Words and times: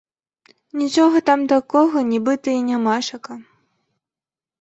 Нічога 0.81 1.17
там 1.29 1.43
такога 1.53 1.97
нібыта 2.13 2.49
і 2.61 2.63
нямашака. 2.71 3.33